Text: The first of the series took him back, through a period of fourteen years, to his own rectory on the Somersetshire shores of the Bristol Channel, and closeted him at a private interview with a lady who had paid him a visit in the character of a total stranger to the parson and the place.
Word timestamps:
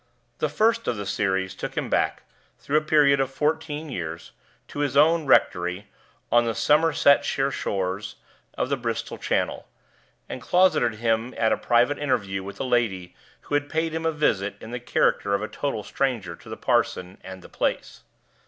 The 0.39 0.49
first 0.49 0.87
of 0.87 0.97
the 0.97 1.05
series 1.05 1.53
took 1.53 1.77
him 1.77 1.87
back, 1.87 2.23
through 2.57 2.77
a 2.77 2.81
period 2.81 3.19
of 3.19 3.29
fourteen 3.29 3.87
years, 3.91 4.31
to 4.69 4.79
his 4.79 4.97
own 4.97 5.27
rectory 5.27 5.85
on 6.31 6.45
the 6.45 6.55
Somersetshire 6.55 7.51
shores 7.51 8.15
of 8.57 8.69
the 8.69 8.77
Bristol 8.77 9.19
Channel, 9.19 9.67
and 10.27 10.41
closeted 10.41 10.95
him 10.95 11.35
at 11.37 11.51
a 11.51 11.55
private 11.55 11.99
interview 11.99 12.41
with 12.43 12.59
a 12.59 12.63
lady 12.63 13.13
who 13.41 13.53
had 13.53 13.69
paid 13.69 13.93
him 13.93 14.07
a 14.07 14.11
visit 14.11 14.55
in 14.59 14.71
the 14.71 14.79
character 14.79 15.35
of 15.35 15.43
a 15.43 15.47
total 15.47 15.83
stranger 15.83 16.35
to 16.35 16.49
the 16.49 16.57
parson 16.57 17.19
and 17.23 17.43
the 17.43 17.47
place. 17.47 18.01